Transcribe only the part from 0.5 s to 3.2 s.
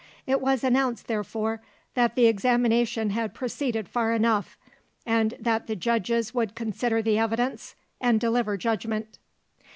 announced, therefore, that the examination